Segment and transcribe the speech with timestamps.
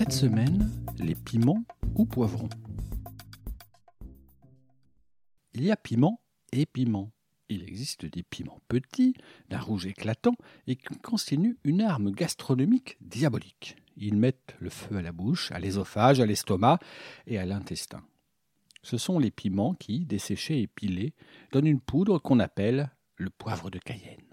[0.00, 1.62] Cette semaine, les piments
[1.94, 2.48] ou poivrons.
[5.52, 7.12] Il y a piment et piment.
[7.50, 9.12] Il existe des piments petits,
[9.50, 10.36] d'un rouge éclatant,
[10.66, 13.76] et qui constituent une arme gastronomique diabolique.
[13.98, 16.78] Ils mettent le feu à la bouche, à l'ésophage, à l'estomac
[17.26, 18.02] et à l'intestin.
[18.82, 21.12] Ce sont les piments qui, desséchés et pilés,
[21.52, 24.29] donnent une poudre qu'on appelle le poivre de Cayenne.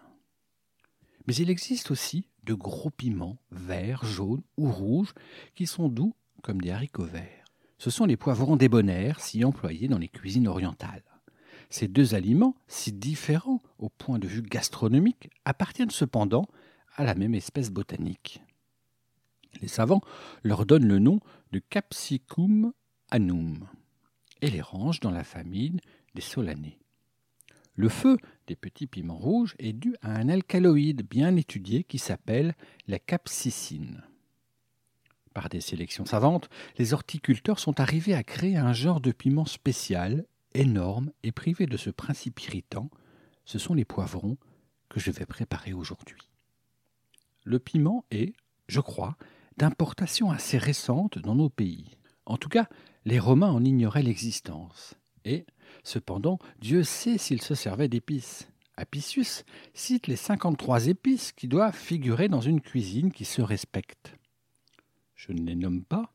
[1.28, 5.14] Mais il existe aussi de gros piments, verts, jaunes ou rouges,
[5.56, 7.46] qui sont doux comme des haricots verts.
[7.78, 11.04] Ce sont les poivrons débonnaires si employés dans les cuisines orientales.
[11.70, 16.48] Ces deux aliments, si différents au point de vue gastronomique, appartiennent cependant
[16.96, 18.42] à la même espèce botanique.
[19.62, 20.02] Les savants
[20.44, 21.20] leur donnent le nom
[21.52, 22.72] de Capsicum
[23.12, 23.68] anum
[24.42, 25.78] et les rangent dans la famille
[26.16, 26.80] des solanés.
[27.78, 32.56] Le feu des petits piments rouges est dû à un alcaloïde bien étudié qui s'appelle
[32.88, 34.04] la capsicine.
[35.36, 40.26] Par des sélections savantes, les horticulteurs sont arrivés à créer un genre de piment spécial,
[40.56, 42.90] énorme et privé de ce principe irritant.
[43.46, 44.38] Ce sont les poivrons
[44.90, 46.32] que je vais préparer aujourd'hui.
[47.44, 48.34] Le piment est,
[48.68, 49.18] je crois,
[49.58, 51.92] d'importation assez récente dans nos pays.
[52.26, 52.68] En tout cas,
[53.06, 54.96] les Romains en ignoraient l'existence.
[55.26, 55.46] Et,
[55.84, 58.48] cependant, Dieu sait s'ils se servaient d'épices.
[58.76, 64.16] Apicius cite les 53 épices qui doivent figurer dans une cuisine qui se respecte.
[65.16, 66.14] Je ne les nomme pas,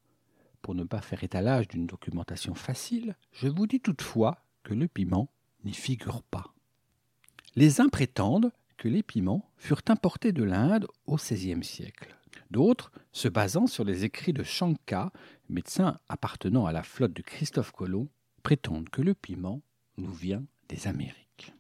[0.62, 5.28] pour ne pas faire étalage d'une documentation facile, je vous dis toutefois que le piment
[5.64, 6.55] n'y figure pas.
[7.57, 12.17] Les uns prétendent que les piments furent importés de l'Inde au XVIe siècle.
[12.51, 15.13] D'autres, se basant sur les écrits de Shanka,
[15.48, 18.08] médecin appartenant à la flotte de Christophe Colomb,
[18.42, 19.63] prétendent que le piment
[19.97, 21.53] nous vient des Amériques.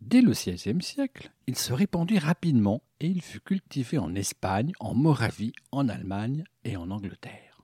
[0.00, 4.94] Dès le XVIe siècle, il se répandit rapidement et il fut cultivé en Espagne, en
[4.94, 7.62] Moravie, en Allemagne et en Angleterre.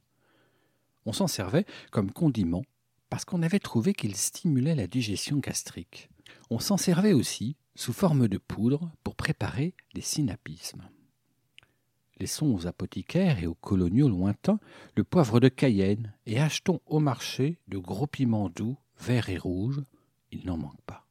[1.04, 2.62] On s'en servait comme condiment
[3.10, 6.08] parce qu'on avait trouvé qu'il stimulait la digestion gastrique.
[6.48, 10.88] On s'en servait aussi sous forme de poudre pour préparer des synapismes.
[12.20, 14.60] Laissons aux apothicaires et aux coloniaux lointains
[14.94, 19.82] le poivre de Cayenne et achetons au marché de gros piments doux, verts et rouges.
[20.30, 21.06] Il n'en manque pas.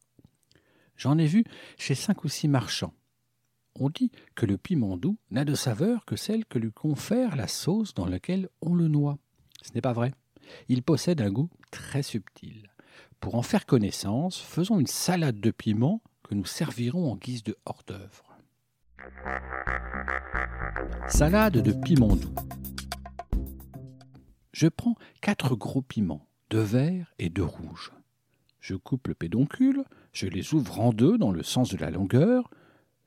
[0.97, 1.45] J'en ai vu
[1.79, 2.93] chez cinq ou six marchands.
[3.73, 7.47] On dit que le piment doux n'a de saveur que celle que lui confère la
[7.47, 9.17] sauce dans laquelle on le noie.
[9.63, 10.13] Ce n'est pas vrai.
[10.67, 12.69] Il possède un goût très subtil.
[13.19, 17.57] Pour en faire connaissance, faisons une salade de piments que nous servirons en guise de
[17.65, 18.28] hors-d'œuvre.
[21.07, 22.35] Salade de piment doux.
[24.51, 27.91] Je prends quatre gros piments, deux verts et deux rouges.
[28.59, 32.49] Je coupe le pédoncule, je les ouvre en deux dans le sens de la longueur,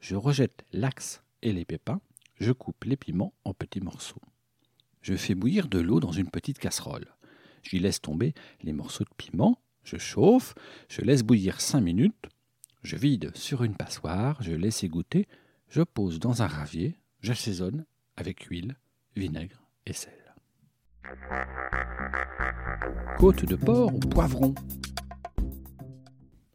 [0.00, 2.00] je rejette l'axe et les pépins,
[2.40, 4.22] je coupe les piments en petits morceaux.
[5.00, 7.06] Je fais bouillir de l'eau dans une petite casserole.
[7.62, 10.54] J'y laisse tomber les morceaux de piment, je chauffe,
[10.88, 12.28] je laisse bouillir cinq minutes,
[12.82, 15.28] je vide sur une passoire, je laisse égoutter,
[15.72, 17.86] je pose dans un ravier, j'assaisonne
[18.18, 18.76] avec huile,
[19.16, 20.34] vinaigre et sel.
[23.18, 24.54] Côte de porc ou poivron.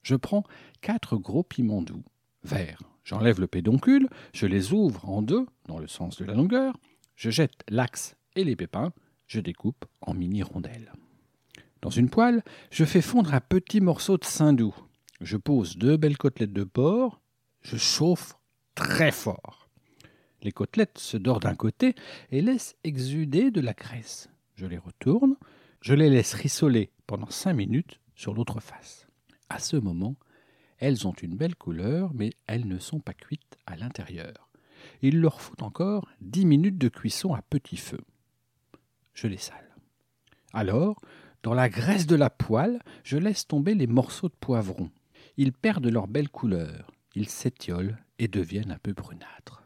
[0.04, 0.44] Je prends
[0.82, 2.04] quatre gros piments doux,
[2.44, 2.84] verts.
[3.04, 6.78] J'enlève le pédoncule, je les ouvre en deux dans le sens de la longueur,
[7.16, 8.94] je jette l'axe et les pépins,
[9.26, 10.94] je découpe en mini rondelles.
[11.82, 14.76] Dans une poêle, je fais fondre un petit morceau de saindoux.
[15.22, 17.20] Je pose deux belles côtelettes de porc,
[17.64, 18.38] je chauffe
[18.78, 19.68] très fort.
[20.44, 21.96] Les côtelettes se dorent d'un côté
[22.32, 24.30] et laissent exuder de la graisse.
[24.56, 25.36] Je les retourne,
[25.82, 29.08] je les laisse rissoler pendant cinq minutes sur l'autre face.
[29.50, 30.16] À ce moment,
[30.78, 34.48] elles ont une belle couleur, mais elles ne sont pas cuites à l'intérieur.
[35.02, 38.02] Il leur faut encore dix minutes de cuisson à petit feu.
[39.16, 39.76] Je les sale.
[40.54, 41.02] Alors,
[41.42, 44.92] dans la graisse de la poêle, je laisse tomber les morceaux de poivron.
[45.36, 49.64] Ils perdent leur belle couleur, ils s'étiolent et deviennent un peu brunâtres.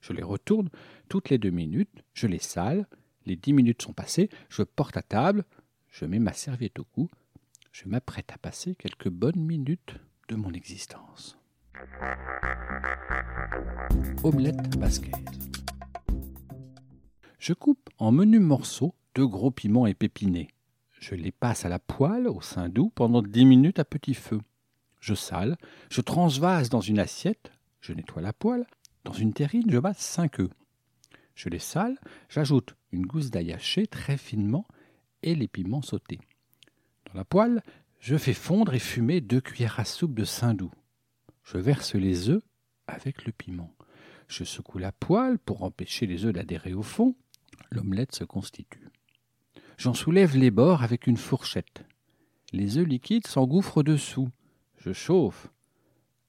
[0.00, 0.70] Je les retourne
[1.10, 2.86] toutes les deux minutes, je les sale,
[3.26, 5.44] les dix minutes sont passées, je porte à table,
[5.88, 7.10] je mets ma serviette au cou,
[7.72, 9.96] je m'apprête à passer quelques bonnes minutes
[10.28, 11.38] de mon existence.
[14.22, 15.12] Omelette basquaise.
[17.38, 20.48] Je coupe en menus morceaux deux gros piments épépinés.
[21.00, 24.40] Je les passe à la poêle au sein doux pendant dix minutes à petit feu.
[25.00, 25.56] Je sale,
[25.90, 28.66] je transvase dans une assiette, je nettoie la poêle,
[29.04, 30.50] dans une terrine je bats cinq œufs.
[31.34, 31.98] Je les sale,
[32.28, 34.66] j'ajoute une gousse d'ail haché très finement
[35.22, 36.20] et les piments sautés.
[37.06, 37.62] Dans la poêle,
[38.00, 40.72] je fais fondre et fumer deux cuillères à soupe de saindoux.
[41.44, 42.42] Je verse les œufs
[42.86, 43.74] avec le piment.
[44.28, 47.14] Je secoue la poêle pour empêcher les œufs d'adhérer au fond.
[47.70, 48.88] L'omelette se constitue.
[49.78, 51.84] J'en soulève les bords avec une fourchette.
[52.52, 54.28] Les œufs liquides s'engouffrent dessous.
[54.92, 55.48] Chauffe.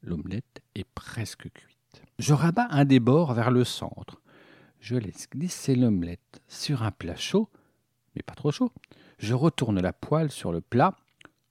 [0.02, 2.02] L'omelette est presque cuite.
[2.20, 4.22] Je rabats un des bords vers le centre.
[4.80, 7.50] Je laisse glisser l'omelette sur un plat chaud,
[8.16, 8.72] mais pas trop chaud.
[9.18, 10.96] Je retourne la poêle sur le plat.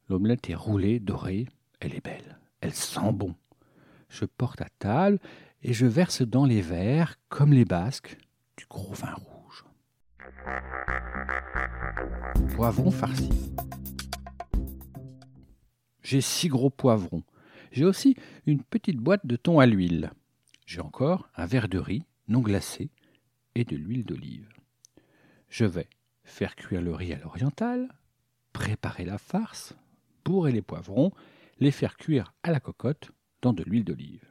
[0.09, 1.47] L'omelette est roulée, dorée.
[1.81, 2.39] Elle est belle.
[2.61, 3.35] Elle sent bon.
[4.09, 5.19] Je porte à table
[5.63, 8.17] et je verse dans les verres, comme les basques,
[8.57, 9.65] du gros vin rouge.
[12.55, 13.31] Poivron farci.
[16.09, 17.23] J'ai six gros poivrons.
[17.71, 18.17] J'ai aussi
[18.47, 20.11] une petite boîte de thon à l'huile.
[20.65, 22.89] J'ai encore un verre de riz non glacé
[23.55, 24.49] et de l'huile d'olive.
[25.51, 25.87] Je vais
[26.25, 27.95] faire cuire le riz à l'orientale,
[28.55, 29.75] préparer la farce,
[30.25, 31.13] bourrer les poivrons,
[31.59, 33.11] les faire cuire à la cocotte
[33.43, 34.25] dans de l'huile d'olive.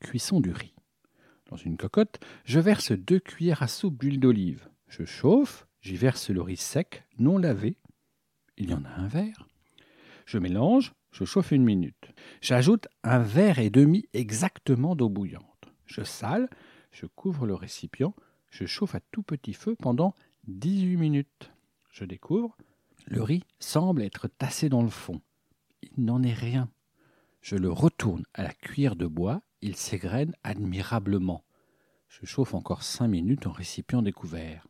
[0.00, 0.74] Cuisson du riz.
[1.50, 4.66] Dans une cocotte, je verse deux cuillères à soupe d'huile d'olive.
[4.88, 7.76] Je chauffe, j'y verse le riz sec, non lavé.
[8.56, 9.46] Il y en a un verre.
[10.26, 12.12] Je mélange, je chauffe une minute.
[12.40, 15.44] J'ajoute un verre et demi exactement d'eau bouillante.
[15.86, 16.48] Je sale,
[16.90, 18.14] je couvre le récipient,
[18.50, 20.14] je chauffe à tout petit feu pendant
[20.46, 21.52] 18 minutes.
[21.90, 22.56] Je découvre,
[23.06, 25.20] le riz semble être tassé dans le fond.
[25.82, 26.70] Il n'en est rien.
[27.40, 31.44] Je le retourne à la cuillère de bois, il s'égrène admirablement.
[32.08, 34.66] Je chauffe encore cinq minutes en récipient découvert.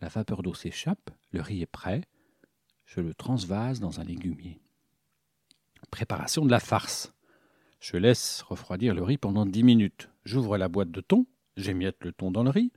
[0.00, 2.02] La vapeur d'eau s'échappe, le riz est prêt.
[2.86, 4.60] Je le transvase dans un légumier.
[5.90, 7.12] Préparation de la farce.
[7.80, 10.10] Je laisse refroidir le riz pendant dix minutes.
[10.24, 12.72] J'ouvre la boîte de thon, j'émiette le thon dans le riz,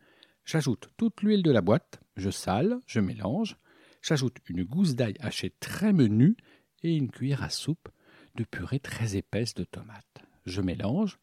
[0.46, 3.58] j'ajoute toute l'huile de la boîte, je sale, je mélange,
[4.02, 6.38] j'ajoute une gousse d'ail hachée très menue
[6.84, 7.90] et une cuillère à soupe
[8.36, 10.22] de purée très épaisse de tomates.
[10.46, 11.20] Je mélange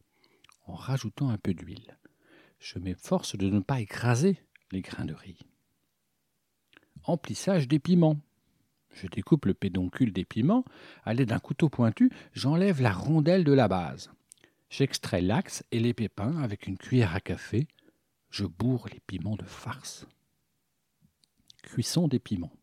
[0.65, 1.97] en rajoutant un peu d'huile.
[2.59, 4.39] Je m'efforce de ne pas écraser
[4.71, 5.39] les grains de riz.
[7.03, 8.17] Emplissage des piments.
[8.93, 10.65] Je découpe le pédoncule des piments.
[11.03, 14.11] À l'aide d'un couteau pointu, j'enlève la rondelle de la base.
[14.69, 17.67] J'extrais l'axe et les pépins avec une cuillère à café.
[18.29, 20.07] Je bourre les piments de farce.
[21.63, 22.53] Cuisson des piments.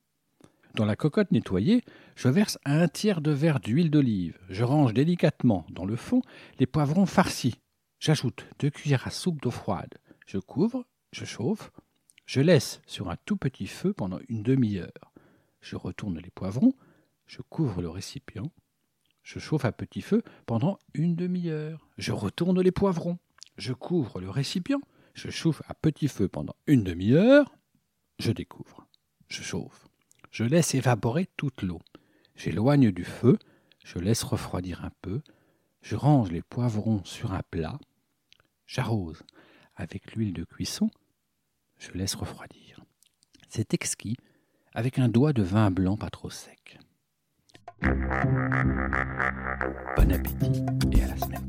[0.75, 1.82] Dans la cocotte nettoyée,
[2.14, 4.38] je verse un tiers de verre d'huile d'olive.
[4.48, 6.22] Je range délicatement dans le fond
[6.58, 7.56] les poivrons farcis.
[8.00, 9.94] J'ajoute deux cuillères à soupe d'eau froide.
[10.26, 11.72] Je couvre, je chauffe,
[12.26, 15.07] je laisse sur un tout petit feu pendant une demi-heure.
[15.60, 16.75] Je retourne les poivrons,
[17.26, 18.50] je couvre le récipient,
[19.22, 21.88] je chauffe à petit feu pendant une demi-heure.
[21.99, 23.19] Je retourne les poivrons,
[23.56, 24.81] je couvre le récipient,
[25.14, 27.55] je chauffe à petit feu pendant une demi-heure,
[28.19, 28.87] je découvre,
[29.28, 29.87] je chauffe.
[30.31, 31.81] Je laisse évaporer toute l'eau.
[32.37, 33.38] J'éloigne du feu,
[33.84, 35.22] je laisse refroidir un peu,
[35.82, 37.78] je range les poivrons sur un plat,
[38.66, 39.22] j'arrose
[39.75, 40.90] avec l'huile de cuisson,
[41.78, 42.85] je laisse refroidir.
[43.49, 44.16] C'est exquis,
[44.75, 46.78] avec un doigt de vin blanc pas trop sec.
[47.82, 47.90] Bon
[50.12, 51.46] appétit et à la semaine